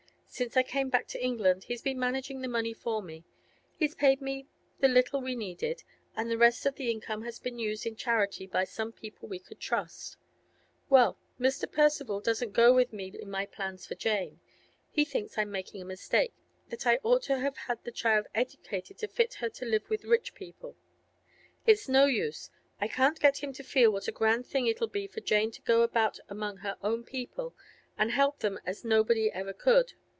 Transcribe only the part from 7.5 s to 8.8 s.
used in charity by